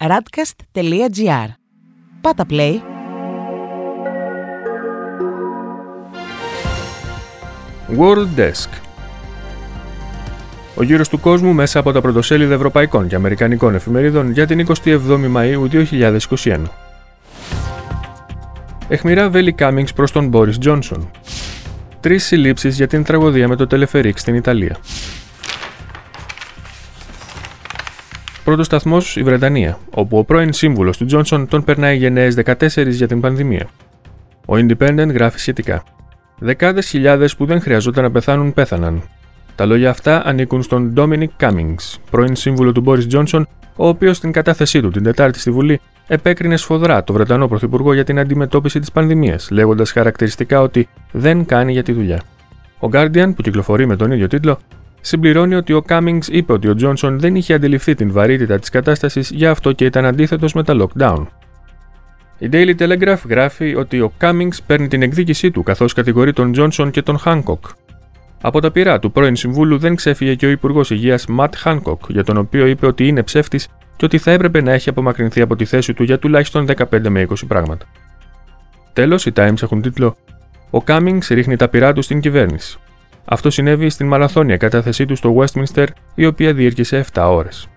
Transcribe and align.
radcast.gr. 0.00 1.48
Πάτα 2.20 2.46
play. 2.50 2.74
World 7.98 8.28
Desk 8.36 8.68
Ο 10.74 10.82
γύρος 10.82 11.08
του 11.08 11.20
κόσμου 11.20 11.52
μέσα 11.52 11.78
από 11.78 11.92
τα 11.92 12.00
πρωτοσέλιδα 12.00 12.54
ευρωπαϊκών 12.54 13.08
και 13.08 13.14
αμερικανικών 13.14 13.74
εφημερίδων 13.74 14.30
για 14.30 14.46
την 14.46 14.66
27η 14.84 15.30
Μαΐου 15.36 15.86
2021. 15.88 16.62
Εχμηρά 18.88 19.30
βέλη 19.30 19.52
Κάμινγκς 19.52 19.92
προς 19.92 20.12
τον 20.12 20.28
Μπόρις 20.28 20.58
Τζόνσον. 20.58 21.10
Τρεις 22.00 22.24
συλλήψεις 22.24 22.76
για 22.76 22.86
την 22.86 23.04
τραγωδία 23.04 23.48
με 23.48 23.56
το 23.56 23.66
τελεφερίκ 23.66 24.18
στην 24.18 24.34
Ιταλία. 24.34 24.78
Πρώτος 28.48 28.66
σταθμός 28.66 29.16
η 29.16 29.22
Βρετανία, 29.22 29.78
όπου 29.90 30.18
ο 30.18 30.24
πρώην 30.24 30.52
σύμβουλος 30.52 30.96
του 30.96 31.04
Τζόνσον 31.04 31.48
τον 31.48 31.64
περνάει 31.64 31.96
γενναίε 31.96 32.32
14 32.44 32.88
για 32.88 33.06
την 33.06 33.20
πανδημία. 33.20 33.68
Ο 34.46 34.54
Independent 34.54 35.08
γράφει 35.12 35.38
σχετικά. 35.38 35.82
Δεκάδες 36.38 36.88
χιλιάδες 36.88 37.36
που 37.36 37.44
δεν 37.44 37.60
χρειαζόταν 37.60 38.04
να 38.04 38.10
πεθάνουν 38.10 38.52
πέθαναν. 38.52 39.02
Τα 39.54 39.66
λόγια 39.66 39.90
αυτά 39.90 40.26
ανήκουν 40.26 40.62
στον 40.62 40.92
Dominic 40.96 41.28
Cummings, 41.40 41.96
πρώην 42.10 42.36
σύμβουλο 42.36 42.72
του 42.72 42.80
Μπόρις 42.80 43.06
Τζόνσον, 43.06 43.48
ο 43.76 43.88
οποίος 43.88 44.16
στην 44.16 44.32
κατάθεσή 44.32 44.80
του 44.80 44.90
την 44.90 45.02
Τετάρτη 45.02 45.38
στη 45.38 45.50
Βουλή 45.50 45.80
επέκρινε 46.06 46.56
σφοδρά 46.56 47.04
το 47.04 47.12
Βρετανό 47.12 47.48
Πρωθυπουργό 47.48 47.92
για 47.92 48.04
την 48.04 48.18
αντιμετώπιση 48.18 48.80
της 48.80 48.92
πανδημίας, 48.92 49.50
λέγοντας 49.50 49.90
χαρακτηριστικά 49.90 50.60
ότι 50.60 50.88
δεν 51.12 51.46
κάνει 51.46 51.72
για 51.72 51.82
τη 51.82 51.92
δουλειά. 51.92 52.22
Ο 52.78 52.88
Guardian, 52.92 53.32
που 53.36 53.42
κυκλοφορεί 53.42 53.86
με 53.86 53.96
τον 53.96 54.12
ίδιο 54.12 54.26
τίτλο, 54.26 54.58
συμπληρώνει 55.00 55.54
ότι 55.54 55.72
ο 55.72 55.84
Cummings 55.88 56.26
είπε 56.30 56.52
ότι 56.52 56.68
ο 56.68 56.74
Τζόνσον 56.74 57.18
δεν 57.18 57.34
είχε 57.34 57.54
αντιληφθεί 57.54 57.94
την 57.94 58.12
βαρύτητα 58.12 58.58
της 58.58 58.68
κατάστασης, 58.68 59.30
γι' 59.30 59.46
αυτό 59.46 59.72
και 59.72 59.84
ήταν 59.84 60.04
αντίθετος 60.04 60.52
με 60.52 60.62
τα 60.62 60.76
lockdown. 60.80 61.26
Η 62.38 62.48
Daily 62.52 62.74
Telegraph 62.78 63.22
γράφει 63.28 63.74
ότι 63.74 64.00
ο 64.00 64.12
Cummings 64.20 64.56
παίρνει 64.66 64.88
την 64.88 65.02
εκδίκησή 65.02 65.50
του 65.50 65.62
καθώς 65.62 65.92
κατηγορεί 65.92 66.32
τον 66.32 66.52
Τζόνσον 66.52 66.90
και 66.90 67.02
τον 67.02 67.18
Χάνκοκ. 67.18 67.64
Από 68.40 68.60
τα 68.60 68.70
πυρά 68.70 68.98
του 68.98 69.12
πρώην 69.12 69.36
συμβούλου 69.36 69.78
δεν 69.78 69.94
ξέφυγε 69.94 70.34
και 70.34 70.46
ο 70.46 70.50
Υπουργός 70.50 70.90
Υγείας 70.90 71.26
Ματ 71.26 71.56
Χάνκοκ, 71.56 72.02
για 72.08 72.24
τον 72.24 72.36
οποίο 72.36 72.66
είπε 72.66 72.86
ότι 72.86 73.06
είναι 73.06 73.22
ψεύτης 73.22 73.68
και 73.96 74.04
ότι 74.04 74.18
θα 74.18 74.30
έπρεπε 74.30 74.60
να 74.60 74.72
έχει 74.72 74.88
απομακρυνθεί 74.88 75.40
από 75.40 75.56
τη 75.56 75.64
θέση 75.64 75.94
του 75.94 76.02
για 76.02 76.18
τουλάχιστον 76.18 76.66
15 76.76 77.08
με 77.08 77.26
20 77.28 77.34
πράγματα. 77.48 77.86
Τέλος, 78.92 79.26
οι 79.26 79.32
Times 79.36 79.62
έχουν 79.62 79.82
τίτλο 79.82 80.16
Ο 80.70 80.78
Cummings 80.86 81.26
ρίχνει 81.30 81.56
τα 81.56 81.68
πειρά 81.68 81.92
του 81.92 82.02
στην 82.02 82.20
κυβέρνηση. 82.20 82.78
Αυτό 83.30 83.50
συνέβη 83.50 83.90
στην 83.90 84.06
μαραθώνια 84.06 84.56
κατάθεσή 84.56 85.06
του 85.06 85.16
στο 85.16 85.36
Westminster, 85.36 85.86
η 86.14 86.26
οποία 86.26 86.52
διήρκησε 86.52 87.04
7 87.12 87.26
ώρες. 87.30 87.68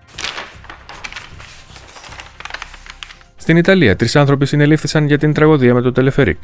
Στην 3.36 3.56
Ιταλία, 3.56 3.96
τρεις 3.96 4.16
άνθρωποι 4.16 4.46
συνελήφθησαν 4.46 5.06
για 5.06 5.18
την 5.18 5.32
τραγωδία 5.32 5.74
με 5.74 5.80
το 5.80 5.92
τελεφερίκ. 5.92 6.42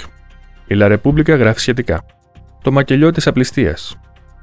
Η 0.67 0.75
La 0.79 0.97
Repubblica 0.97 1.39
γράφει 1.39 1.61
σχετικά. 1.61 2.05
Το 2.63 2.73
μακελιό 2.73 3.11
της 3.11 3.27
απληστίας. 3.27 3.99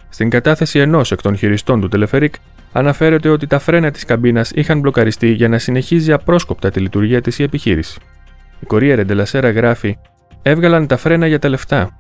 Στην 0.09 0.30
κατάθεση 0.30 0.80
ενός 0.80 1.11
εκ 1.11 1.21
των 1.21 1.38
χειριστών 1.38 1.81
του 1.81 1.88
τελεφερίκ, 1.88 2.33
αναφέρεται 2.71 3.30
ότι 3.30 3.47
τα 3.47 3.59
φρένα 3.59 3.91
της 3.91 4.05
καμπίνας 4.05 4.52
είχαν 4.52 4.80
μπλοκαριστεί 4.80 5.27
για 5.27 5.47
να 5.47 5.58
συνεχίζει 5.58 6.11
απρόσκοπτα 6.11 6.69
τη 6.69 6.80
λειτουργία 6.80 7.21
της 7.21 7.39
η 7.39 7.43
επιχείρηση. 7.43 7.99
Η 8.59 8.67
Corriere 8.69 9.05
della 9.08 9.25
Sera 9.31 9.52
γράφει: 9.55 9.97
Έβγαλαν 10.41 10.88
τα 10.88 10.97
φρένα 10.97 11.27
για 11.27 11.39
τα 11.39 11.49
λεφτά. 11.49 11.95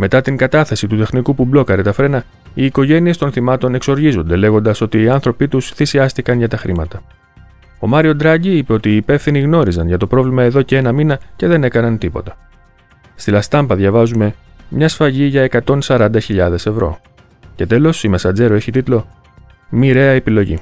Μετά 0.00 0.20
την 0.20 0.36
κατάθεση 0.36 0.86
του 0.86 0.96
τεχνικού 0.96 1.34
που 1.34 1.44
μπλόκαρε 1.44 1.82
τα 1.82 1.92
φρένα, 1.92 2.24
οι 2.54 2.64
οικογένειες 2.64 3.16
των 3.16 3.32
θυμάτων 3.32 3.74
εξοργίζονται, 3.74 4.36
λέγοντας 4.36 4.80
ότι 4.80 5.02
οι 5.02 5.08
άνθρωποι 5.08 5.48
τους 5.48 5.70
θυσιάστηκαν 5.70 6.38
για 6.38 6.48
τα 6.48 6.56
χρήματα. 6.56 7.02
Ο 7.78 7.86
Μάριο 7.86 8.14
Ντράγκη 8.14 8.56
είπε 8.56 8.72
ότι 8.72 8.90
οι 8.90 8.96
υπεύθυνοι 8.96 9.40
γνώριζαν 9.40 9.86
για 9.86 9.96
το 9.98 10.06
πρόβλημα 10.06 10.42
εδώ 10.42 10.62
και 10.62 10.76
ένα 10.76 10.92
μήνα 10.92 11.18
και 11.36 11.46
δεν 11.46 11.64
έκαναν 11.64 11.98
τίποτα. 11.98 12.36
Στη 13.14 13.30
Λαστάμπα 13.30 13.74
διαβάζουμε 13.74 14.34
μια 14.68 14.88
σφαγή 14.88 15.24
για 15.24 15.48
140.000 15.66 16.52
ευρώ. 16.52 16.98
Και 17.54 17.66
τέλος, 17.66 18.04
η 18.04 18.08
Μεσαντζέρο 18.08 18.54
έχει 18.54 18.70
τίτλο 18.70 19.06
Μοιραία 19.68 20.10
επιλογή. 20.10 20.58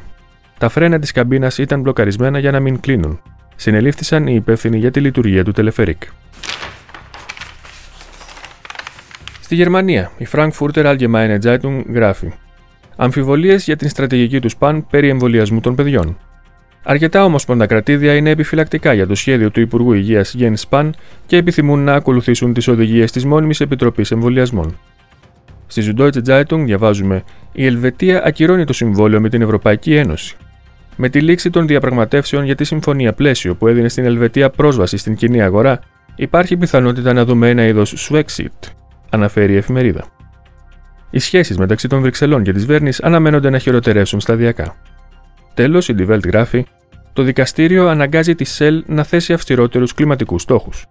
Τα 0.59 0.69
φρένα 0.69 0.99
της 0.99 1.13
καμπίνας 1.13 1.59
ήταν 1.59 1.81
μπλοκαρισμένα 1.81 2.39
για 2.39 2.51
να 2.51 2.61
μην 2.61 2.81
κλείνουν. 2.81 3.21
Συνελήφθησαν 3.57 4.27
οι 4.27 4.35
υπεύθυνοι 4.35 4.79
για 4.79 4.91
τη 4.91 5.01
λειτουργία 5.01 5.45
του 5.45 5.53
τελεφερίκ. 5.53 6.03
Στη 9.47 9.55
Γερμανία, 9.55 10.11
η 10.17 10.27
Frankfurter 10.33 10.85
Allgemeine 10.85 11.39
Zeitung 11.43 11.83
γράφει 11.93 12.33
Αμφιβολίες 12.97 13.65
για 13.65 13.77
την 13.77 13.89
στρατηγική 13.89 14.41
του 14.41 14.49
ΣΠΑΝ 14.49 14.87
περί 14.87 15.09
εμβολιασμού 15.09 15.61
των 15.61 15.75
παιδιών. 15.75 16.19
Αρκετά 16.83 17.25
ομοσπονδα 17.25 17.67
κρατήδια 17.67 18.15
είναι 18.15 18.31
επιφυλακτικά 18.31 18.93
για 18.93 19.07
το 19.07 19.15
σχέδιο 19.15 19.51
του 19.51 19.61
Υπουργού 19.61 19.93
Υγείας 19.93 20.35
Jens 20.39 20.55
Spahn 20.69 20.91
και 21.27 21.37
επιθυμούν 21.37 21.85
να 21.85 21.95
ακολουθήσουν 21.95 22.53
τις 22.53 22.69
οδηγίες 22.69 23.13
της 23.13 23.25
Μόνιμης 23.25 23.61
Επιτροπής 23.61 24.11
Εμβολιασμών. 24.11 24.79
Στη 25.67 25.83
Süddeutsche 25.97 26.25
Zeitung 26.27 26.63
διαβάζουμε: 26.65 27.23
Η 27.53 27.67
Ελβετία 27.67 28.25
ακυρώνει 28.25 28.65
το 28.65 28.73
συμβόλαιο 28.73 29.21
με 29.21 29.29
την 29.29 29.43
Ευρωπαϊκή 29.43 29.95
Ένωση. 29.95 30.37
Με 30.97 31.09
τη 31.09 31.21
λήξη 31.21 31.51
των 31.51 31.67
διαπραγματεύσεων 31.67 32.45
για 32.45 32.55
τη 32.55 32.65
συμφωνία 32.65 33.13
πλαίσιο 33.13 33.55
που 33.55 33.69
έδινε 33.69 33.89
στην 33.89 34.05
Ελβετία 34.05 34.51
πρόσβαση 34.51 34.97
στην 34.97 35.15
κοινή 35.15 35.43
αγορά, 35.43 35.81
υπάρχει 36.17 36.57
πιθανότητα 36.57 37.13
να 37.13 37.25
δούμε 37.25 37.51
ένα 37.51 37.67
είδος 37.67 38.09
Swexit, 38.11 38.76
αναφέρει 39.17 39.53
η 39.53 39.57
εφημερίδα. 39.57 40.05
Οι 41.11 41.19
σχέσεις 41.19 41.59
μεταξύ 41.59 41.89
των 41.89 42.01
Βρυξελών 42.01 42.43
και 42.43 42.53
της 42.53 42.67
Βέρνης 42.67 43.03
αναμένονται 43.03 43.51
να 43.51 43.59
χειροτερεύσουν 43.59 44.21
σταδιακά. 44.21 44.77
Τέλος, 45.55 45.89
η 45.89 45.95
Die 45.99 46.09
Welt 46.09 46.27
γράφει: 46.27 46.67
Το 47.13 47.23
δικαστήριο 47.23 47.89
αναγκάζει 47.89 48.35
τη 48.35 48.45
ΣΕΛ 48.45 48.85
να 48.87 49.03
θέσει 49.03 49.33
αυστηρότερους 49.33 49.95
κλιματικούς 49.95 50.43
στόχους. 50.43 50.87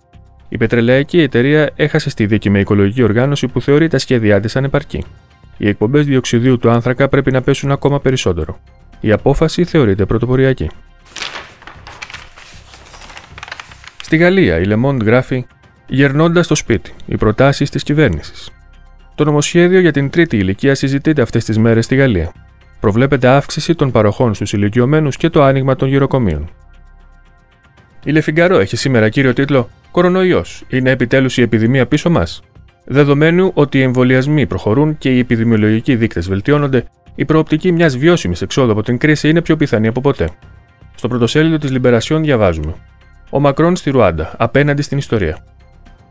Η 0.49 0.57
πετρελαϊκή 0.57 1.21
εταιρεία 1.21 1.69
έχασε 1.75 2.09
στη 2.09 2.25
δίκη 2.25 2.49
με 2.49 2.59
οικολογική 2.59 3.03
οργάνωση 3.03 3.47
που 3.47 3.61
θεωρεί 3.61 3.87
τα 3.87 3.97
σχέδιά 3.97 4.39
της 4.39 4.55
ανεπαρκή. 4.55 5.03
Οι 5.57 5.67
εκπομπές 5.67 6.05
διοξιδίου 6.05 6.57
του 6.57 6.69
άνθρακα 6.69 7.07
πρέπει 7.07 7.31
να 7.31 7.41
πέσουν 7.41 7.71
ακόμα 7.71 7.99
περισσότερο. 7.99 8.59
Η 8.99 9.11
απόφαση 9.11 9.63
θεωρείται 9.63 10.05
πρωτοποριακή. 10.05 10.69
Στη 14.01 14.17
Γαλλία, 14.17 14.59
η 14.59 14.63
Le 14.67 14.85
Monde 14.85 15.03
γράφει 15.05 15.45
Γερνώντας 15.87 16.45
στο 16.45 16.55
σπίτι, 16.55 16.93
οι 17.05 17.17
προτάσεις 17.17 17.69
της 17.69 17.83
κυβέρνησης. 17.83 18.49
Το 19.15 19.23
νομοσχέδιο 19.23 19.79
για 19.79 19.91
την 19.91 20.09
τρίτη 20.09 20.37
ηλικία 20.37 20.75
συζητείται 20.75 21.21
αυτές 21.21 21.45
τις 21.45 21.57
μέρες 21.57 21.85
στη 21.85 21.95
Γαλλία. 21.95 22.31
Προβλέπεται 22.79 23.27
αύξηση 23.27 23.75
των 23.75 23.91
παροχών 23.91 24.33
στους 24.33 24.53
ηλικιωμένους 24.53 25.17
και 25.17 25.29
το 25.29 25.43
άνοιγμα 25.43 25.75
των 25.75 25.87
γυροκομείων. 25.87 26.49
Η 28.03 28.11
Λεφιγκαρό 28.11 28.59
έχει 28.59 28.75
σήμερα 28.75 29.09
κύριο 29.09 29.33
τίτλο 29.33 29.69
Κορονοϊός. 29.91 30.63
Είναι 30.69 30.89
επιτέλους 30.89 31.37
η 31.37 31.41
επιδημία 31.41 31.85
πίσω 31.85 32.09
μας. 32.09 32.41
Δεδομένου 32.85 33.51
ότι 33.53 33.77
οι 33.77 33.81
εμβολιασμοί 33.81 34.45
προχωρούν 34.45 34.97
και 34.97 35.09
οι 35.09 35.19
επιδημιολογικοί 35.19 35.95
δείκτες 35.95 36.27
βελτιώνονται, 36.27 36.85
η 37.15 37.25
προοπτική 37.25 37.71
μιας 37.71 37.97
βιώσιμης 37.97 38.41
εξόδου 38.41 38.71
από 38.71 38.83
την 38.83 38.97
κρίση 38.97 39.29
είναι 39.29 39.41
πιο 39.41 39.57
πιθανή 39.57 39.87
από 39.87 40.01
ποτέ. 40.01 40.29
Στο 40.95 41.07
πρωτοσέλιδο 41.07 41.57
της 41.57 41.71
Λιμπερασιόν 41.71 42.23
διαβάζουμε. 42.23 42.73
Ο 43.29 43.39
Μακρόν 43.39 43.75
στη 43.75 43.89
Ρουάντα, 43.89 44.33
απέναντι 44.37 44.81
στην 44.81 44.97
ιστορία. 44.97 45.37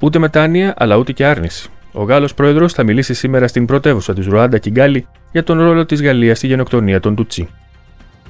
Ούτε 0.00 0.18
μετάνοια, 0.18 0.74
αλλά 0.76 0.96
ούτε 0.96 1.12
και 1.12 1.26
άρνηση. 1.26 1.68
Ο 1.92 2.02
Γάλλος 2.02 2.34
πρόεδρος 2.34 2.72
θα 2.72 2.82
μιλήσει 2.82 3.14
σήμερα 3.14 3.48
στην 3.48 3.66
πρωτεύουσα 3.66 4.14
της 4.14 4.26
Ρουάντα, 4.26 4.58
Κιγκάλη, 4.58 5.06
για 5.32 5.44
τον 5.44 5.58
ρόλο 5.58 5.86
της 5.86 6.02
Γαλλίας 6.02 6.38
στη 6.38 6.46
γενοκτονία 6.46 7.00
των 7.00 7.14
Τουτσί. 7.14 7.48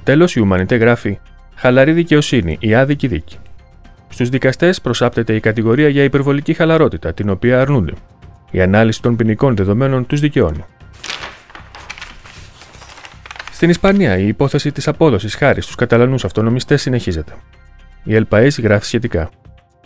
Τέλος, 0.03 0.35
η 0.35 0.39
Ουμανιτέ 0.39 0.75
γράφει: 0.75 1.19
Χαλαρή 1.55 1.91
δικαιοσύνη, 1.91 2.57
η 2.59 2.75
άδικη 2.75 3.07
δίκη. 3.07 3.37
Στους 4.09 4.29
δικαστές 4.29 4.81
προσάπτεται 4.81 5.35
η 5.35 5.39
κατηγορία 5.39 5.89
για 5.89 6.03
υπερβολική 6.03 6.53
χαλαρότητα, 6.53 7.13
την 7.13 7.29
οποία 7.29 7.61
αρνούνται. 7.61 7.93
Η 8.51 8.61
ανάλυση 8.61 9.01
των 9.01 9.15
ποινικών 9.15 9.55
δεδομένων 9.55 10.05
τους 10.05 10.19
δικαιώνει. 10.19 10.65
Στην 13.51 13.69
Ισπανία, 13.69 14.17
η 14.17 14.27
υπόθεση 14.27 14.71
της 14.71 14.87
απόδοσης 14.87 15.35
χάρη 15.35 15.61
στους 15.61 15.75
Καταλανούς 15.75 16.25
αυτονομιστές 16.25 16.81
συνεχίζεται. 16.81 17.33
Η 18.03 18.15
ΕΛΠΑΕΣ 18.15 18.59
γράφει 18.59 18.85
σχετικά. 18.85 19.29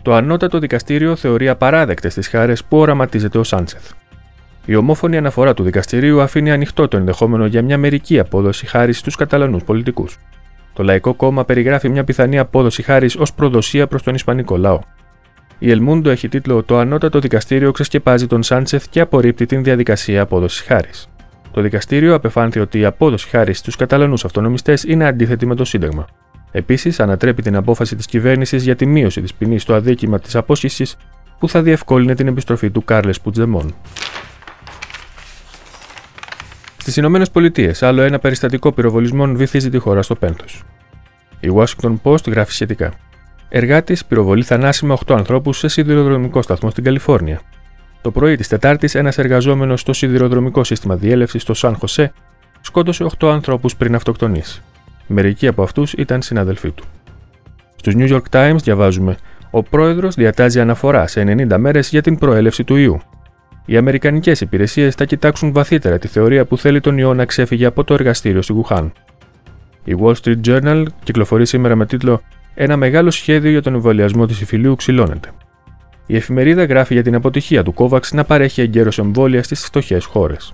Το 0.02 0.14
ανώτατο 0.14 0.60
δικαστήριο 0.60 1.16
θεωρεί 1.16 1.50
απαράδεκτες 1.50 2.14
τις 2.14 2.28
χάρες 2.28 2.64
που 2.64 2.78
οραματίζεται 2.78 3.38
ο 3.38 3.44
Σάντσεθ. 3.44 3.92
Η 4.66 4.76
ομόφωνη 4.76 5.18
αναφορά 5.18 5.54
του 5.54 5.64
δικαστηρίου 5.64 6.22
αφήνει 6.22 6.52
ανοιχτό 6.52 6.88
το 6.88 6.98
ενδεχόμενο 6.98 7.46
για 7.46 7.62
μια 7.62 7.78
μερική 7.78 8.20
απόδοση 8.20 8.66
χάρη 8.66 8.94
στους 8.94 9.16
Καταλανούς 9.16 9.64
πολιτικούς. 9.64 10.18
Το 10.74 10.84
Λαϊκό 10.84 11.14
Κόμμα 11.14 11.46
περιγράφει 11.46 11.90
μια 11.90 12.04
πιθανή 12.04 12.40
απόδοση 12.40 12.82
χάρης 12.82 13.16
ως 13.16 13.34
προδοσία 13.34 13.88
προς 13.88 14.04
τον 14.04 14.14
Ισπανικό 14.14 14.58
λαό. 14.58 14.80
Η 15.60 15.72
Ελμούντο 15.72 16.10
έχει 16.10 16.28
τίτλο 16.28 16.64
Το 16.64 16.78
Ανώτατο 16.78 17.20
Δικαστήριο 17.20 17.72
ξεσκεπάζει 17.72 18.28
τον 18.28 18.44
Σάντσεθ 18.44 18.86
και 18.90 19.00
απορρίπτει 19.00 19.46
την 19.46 19.64
διαδικασία 19.64 20.22
απόδοσης 20.22 20.62
χάρης. 20.62 21.10
Το 21.52 21.62
δικαστήριο 21.62 22.14
απεφάνθη 22.14 22.60
ότι 22.60 22.80
η 22.80 22.86
απόδοση 22.86 23.28
χάρης 23.28 23.58
στους 23.58 23.76
Καταλανούς 23.76 24.26
αυτονομιστές 24.26 24.84
είναι 24.84 25.06
αντίθετη 25.06 25.46
με 25.46 25.56
το 25.56 25.66
Σύνταγμα. 25.66 26.06
Επίσης, 26.52 27.00
ανατρέπει 27.00 27.42
την 27.42 27.56
απόφαση 27.56 27.96
της 27.96 28.06
κυβέρνησης 28.06 28.64
για 28.64 28.76
τη 28.76 28.86
μείωση 28.86 29.22
της 29.22 29.34
ποινής 29.34 29.62
στο 29.62 29.74
αδίκημα 29.74 30.20
της 30.20 30.36
απόσχησης 30.36 30.98
που 31.40 31.50
θα 31.50 31.62
διευκόλυνε 31.62 32.16
την 32.16 32.28
επιστροφή 32.28 32.70
του 32.70 32.84
Κάρλες 32.84 33.22
Πουτζεμόν. 33.22 33.74
Στις 36.78 36.98
Ηνωμένες 36.98 37.30
Πολιτείες, 37.30 37.84
άλλο 37.84 38.02
ένα 38.02 38.20
περιστατικό 38.20 38.72
πυροβολισμών 38.72 39.36
βυθίζει 39.36 39.70
τη 39.70 39.78
χώρα 39.78 40.02
στο 40.02 40.16
πένθος. 40.16 40.64
Η 41.40 41.52
Washington 41.56 41.96
Post 42.04 42.28
γράφει 42.28 42.52
σχετικά. 42.52 42.94
Εργάτης 43.50 44.06
πυροβολεί 44.06 44.44
θανάσιμα 44.44 44.98
8 45.06 45.16
ανθρώπους 45.16 45.58
σε 45.58 45.68
σιδηροδρομικό 45.68 46.42
σταθμό 46.42 46.70
στην 46.70 46.84
Καλιφόρνια. 46.84 47.42
Το 48.02 48.12
πρωί 48.12 48.36
της 48.36 48.48
Τετάρτης, 48.48 48.96
ένας 48.96 49.18
εργαζόμενος 49.18 49.82
στο 49.82 49.94
σιδηροδρομικό 49.94 50.64
σύστημα 50.64 50.96
διέλευσης 50.96 51.42
στο 51.42 51.54
Σαν 51.54 51.76
Χωσέ 51.76 52.14
σκότωσε 52.62 53.04
8 53.20 53.30
ανθρώπους 53.30 53.76
πριν 53.76 53.96
αυτοκτονήσει. 53.96 54.62
Μερικοί 55.12 55.48
από 55.48 55.64
αυτούς 55.64 55.94
ήταν 55.94 56.22
συναδελφοί 56.22 56.72
του. 56.72 56.84
Στους 57.76 57.94
New 57.98 58.10
York 58.10 58.30
Times 58.32 58.58
διαβάζουμε: 58.64 59.18
Ο 59.52 59.64
πρόεδρος 59.64 60.16
διατάζει 60.16 60.60
αναφορά 60.60 61.08
σε 61.08 61.22
90 61.22 61.58
μέρες 61.58 61.90
για 61.90 62.02
την 62.02 62.18
προέλευση 62.18 62.64
του 62.64 62.76
ιού. 62.76 63.00
Οι 63.66 63.78
Αμερικανικές 63.78 64.42
υπηρεσίες 64.42 64.96
θα 64.96 65.06
κοιτάξουν 65.06 65.54
βαθύτερα 65.54 65.98
τη 65.98 66.08
θεωρία 66.08 66.46
που 66.46 66.58
θέλει 66.58 66.80
τον 66.80 66.98
ιό 66.98 67.14
να 67.14 67.26
ξέφυγε 67.26 67.66
από 67.66 67.84
το 67.84 67.94
εργαστήριο 67.94 68.42
στη 68.42 68.54
Γουχάν. 68.54 68.94
Η 69.84 69.96
Wall 70.02 70.14
Street 70.24 70.40
Journal 70.46 70.86
κυκλοφορεί 71.04 71.46
σήμερα 71.46 71.76
με 71.76 71.86
τίτλο 71.86 72.22
Ένα 72.54 72.78
μεγάλο 72.78 73.12
σχέδιο 73.12 73.52
για 73.52 73.62
τον 73.62 73.74
εμβολιασμό 73.74 74.26
της 74.26 74.42
υφηλίου 74.42 74.76
ξυλώνεται. 74.76 75.30
Η 76.06 76.16
εφημερίδα 76.16 76.64
γράφει 76.64 76.94
για 76.94 77.04
την 77.04 77.16
αποτυχία 77.16 77.64
του 77.64 77.74
COVAX 77.78 78.02
να 78.12 78.24
παρέχει 78.24 78.62
εγκαίρως 78.62 79.00
εμβόλια 79.00 79.44
στις 79.44 79.64
φτωχές 79.64 80.06
χώρες. 80.06 80.54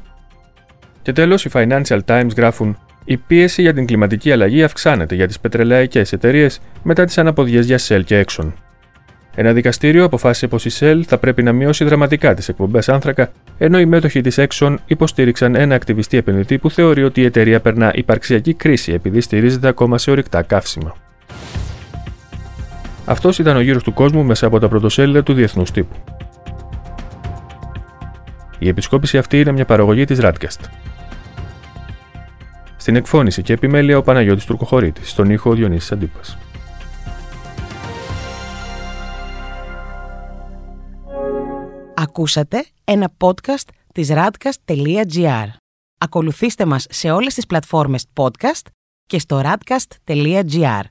Και 1.02 1.14
τέλος, 1.14 1.46
οι 1.46 1.50
Financial 1.54 2.00
Times 2.06 2.30
γράφουν: 2.36 2.78
Η 3.06 3.18
πίεση 3.18 3.62
για 3.62 3.74
την 3.74 3.86
κλιματική 3.86 4.32
αλλαγή 4.32 4.64
αυξάνεται 4.64 5.16
για 5.16 5.28
τις 5.28 5.40
πετρελαϊκές 5.40 6.14
εταιρείες 6.14 6.60
μετά 6.84 7.06
τις 7.06 7.18
αναποδιές 7.18 7.66
για 7.66 7.80
Shell 7.80 8.02
και 8.06 8.26
Exxon. 8.28 8.52
Ένα 9.36 9.54
δικαστήριο 9.54 10.04
αποφάσισε 10.04 10.48
πως 10.48 10.66
η 10.66 10.72
Shell 10.80 11.02
θα 11.08 11.18
πρέπει 11.18 11.44
να 11.44 11.52
μειώσει 11.52 11.84
δραματικά 11.84 12.34
τις 12.34 12.50
εκπομπές 12.50 12.90
άνθρακα, 12.90 13.32
ενώ 13.58 13.80
οι 13.80 13.86
μέτοχοι 13.86 14.22
της 14.22 14.40
Exxon 14.40 14.76
υποστήριξαν 14.86 15.56
ένα 15.56 15.76
ακτιβιστή 15.76 16.18
επενδυτή 16.18 16.58
που 16.58 16.70
θεωρεί 16.70 17.04
ότι 17.04 17.22
η 17.22 17.26
εταιρεία 17.26 17.60
περνά 17.60 17.92
υπαρξιακή 17.96 18.54
κρίση 18.54 18.92
επειδή 18.92 19.22
στηρίζεται 19.22 19.68
ακόμα 19.68 19.98
σε 19.98 20.12
ορυκτά 20.12 20.42
καύσιμα. 20.42 20.96
Αυτός 23.06 23.40
ήταν 23.40 23.56
ο 23.56 23.62
γύρος 23.62 23.84
του 23.84 23.94
κόσμου 23.94 24.24
μέσα 24.24 24.48
από 24.48 24.60
τα 24.60 24.68
πρωτοσέλιδα 24.68 25.24
του 25.24 25.34
Διεθνούς 25.34 25.72
Τύπου. 25.72 25.96
Η 28.60 28.68
επισκόπηση 28.68 29.18
αυτή 29.18 29.40
είναι 29.40 29.52
μια 29.52 29.66
παραγωγή 29.66 30.06
της 30.06 30.20
Radcast. 30.22 30.85
Στην 32.86 32.98
εκφώνηση 32.98 33.42
και 33.42 33.54
επιμέλεια 33.54 33.98
ο 33.98 34.02
Παναγιώτης 34.02 34.46
Τουρκοχωρήτης, 34.46 35.10
στον 35.10 35.30
ήχο 35.30 35.50
ο 35.50 35.54
Διονύσης 35.54 35.92
Αντίπας. 35.92 36.38
Ακούσατε 41.96 42.66
ένα 42.84 43.14
podcast 43.18 43.68
της 43.94 44.10
radcast.gr. 44.12 45.48
Ακολουθήστε 45.98 46.66
μας 46.66 46.86
σε 46.90 47.12
όλες 47.12 47.34
τις 47.34 47.46
πλατφόρμες 47.46 48.06
podcast 48.14 48.68
και 49.06 49.20
στο 49.20 49.42
radcast.gr. 49.44 50.86